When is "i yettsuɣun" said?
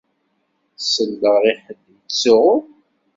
1.91-2.65